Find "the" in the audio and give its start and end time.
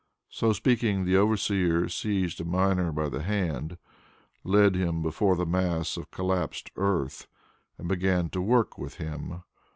1.05-1.15, 3.07-3.21, 5.35-5.45